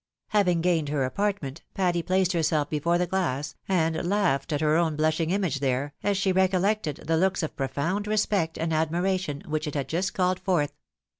Having 0.29 0.61
gained 0.61 0.89
her 0.89 1.05
apartment, 1.05 1.61
Patty 1.75 2.01
placed 2.01 2.31
herself 2.33 2.71
before 2.71 2.97
the 2.97 3.05
glass, 3.05 3.53
and 3.67 4.03
laughed 4.09 4.51
at 4.51 4.59
her 4.59 4.75
own 4.75 4.95
blushing 4.95 5.29
image 5.29 5.59
there, 5.59 5.93
as 6.01 6.17
she 6.17 6.31
recollected 6.31 7.03
the 7.05 7.17
looks 7.17 7.43
of 7.43 7.55
profound 7.55 8.07
respect 8.07 8.57
and 8.57 8.73
admiration 8.73 9.43
which 9.45 9.67
it 9.67 9.75
had 9.75 9.87
just 9.87 10.15
caDed 10.15 10.39
forth. 10.39 10.73